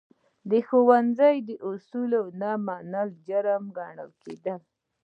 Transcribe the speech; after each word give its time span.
د 0.49 0.51
ښوونځي 0.67 1.35
د 1.47 1.49
اصولو 1.69 2.21
نه 2.41 2.51
منل، 2.65 3.09
جرم 3.27 3.63
ګڼل 3.77 4.09
کېده. 4.23 4.55